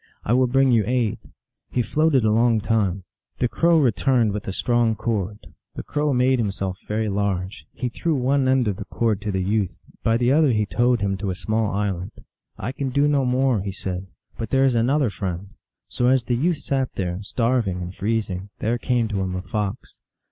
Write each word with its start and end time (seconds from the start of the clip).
I 0.25 0.33
will 0.33 0.47
bring 0.47 0.71
you 0.71 0.83
aid." 0.87 1.19
He 1.69 1.83
floated 1.83 2.25
a 2.25 2.31
long 2.31 2.59
time. 2.59 3.03
The 3.37 3.47
Crow 3.47 3.77
re 3.79 3.91
turned 3.91 4.31
with 4.33 4.47
a 4.47 4.51
strong 4.51 4.95
cord; 4.95 5.37
the 5.75 5.83
Crow 5.83 6.11
made 6.11 6.39
himself 6.39 6.79
very 6.87 7.07
large; 7.07 7.67
he 7.71 7.87
threw 7.87 8.15
one 8.15 8.47
end 8.47 8.67
of 8.67 8.77
the 8.77 8.85
cord 8.85 9.21
to 9.21 9.31
the 9.31 9.43
youth; 9.43 9.69
by 10.01 10.17
the 10.17 10.31
other 10.31 10.53
he 10.53 10.65
towed 10.65 11.01
him 11.01 11.17
to 11.17 11.29
a 11.29 11.35
small 11.35 11.71
island." 11.71 12.13
I 12.67 12.71
can 12.71 12.89
do 12.89 13.07
no 13.07 13.25
more," 13.25 13.61
he 13.61 13.71
said;" 13.71 14.07
but 14.39 14.49
there 14.49 14.65
is 14.65 14.73
another 14.73 15.11
friend." 15.11 15.49
So 15.87 16.07
as 16.07 16.23
the 16.23 16.35
youth 16.35 16.57
sat 16.61 16.89
there, 16.95 17.19
starving 17.21 17.79
and 17.79 17.93
freezing, 17.93 18.49
there 18.57 18.79
came 18.79 19.07
to 19.09 19.21
him 19.21 19.35
a 19.35 19.43
Fox. 19.43 19.99